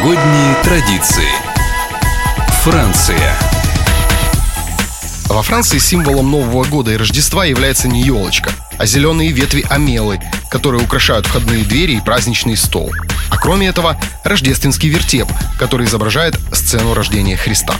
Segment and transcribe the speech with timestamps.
[0.00, 1.28] Новогодние традиции.
[2.62, 3.36] Франция.
[5.26, 10.18] Во Франции символом Нового года и Рождества является не елочка, а зеленые ветви амелы,
[10.50, 12.90] которые украшают входные двери и праздничный стол.
[13.30, 15.28] А кроме этого, рождественский вертеп,
[15.58, 17.74] который изображает сцену рождения Христа.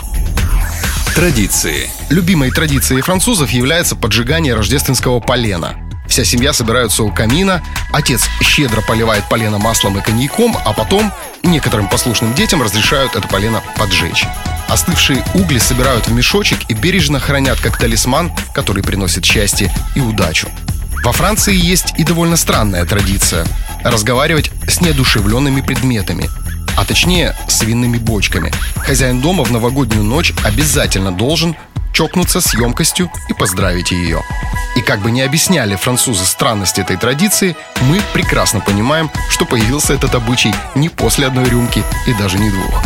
[1.15, 1.89] Традиции.
[2.11, 5.75] Любимой традицией французов является поджигание рождественского полена.
[6.07, 7.63] Вся семья собирается у камина,
[7.93, 13.63] отец щедро поливает полено маслом и коньяком, а потом некоторым послушным детям разрешают это полено
[13.77, 14.27] поджечь.
[14.69, 20.49] Остывшие угли собирают в мешочек и бережно хранят как талисман, который приносит счастье и удачу.
[21.03, 23.47] Во Франции есть и довольно странная традиция–
[23.85, 26.29] разговаривать с неодушевленными предметами,
[26.77, 28.53] а точнее с винными бочками.
[28.77, 31.57] Хозяин дома в новогоднюю ночь обязательно должен
[31.93, 34.23] чокнуться с емкостью и поздравить ее.
[34.77, 40.15] И как бы не объясняли французы странность этой традиции, мы прекрасно понимаем, что появился этот
[40.15, 42.83] обычай не после одной рюмки и даже не двух.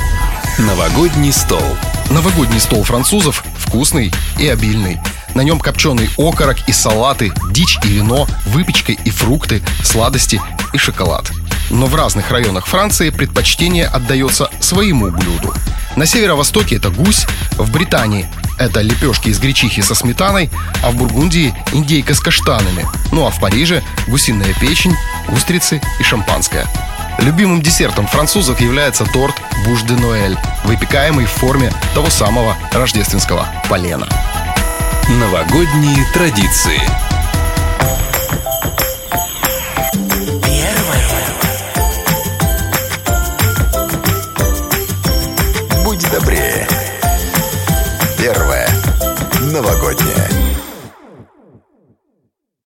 [0.59, 1.65] Новогодний стол.
[2.11, 5.01] Новогодний стол французов вкусный и обильный.
[5.35, 10.41] На нем копченый окорок и салаты, дичь и вино, выпечка и фрукты, сладости
[10.73, 11.31] и шоколад.
[11.71, 15.53] Но в разных районах Франции предпочтение отдается своему блюду.
[15.97, 20.51] На северо-востоке это гусь, в Британии это лепешки из гречихи со сметаной,
[20.83, 22.87] а в Бургундии индейка с каштанами.
[23.13, 24.97] Ну а в Париже гусиная печень,
[25.29, 26.67] устрицы и шампанское.
[27.19, 34.09] Любимым десертом французов является торт «Буш де Ноэль», выпекаемый в форме того самого рождественского полена.
[35.09, 36.81] Новогодние традиции
[45.85, 46.84] Будь добрее
[49.55, 50.74] новогодняя.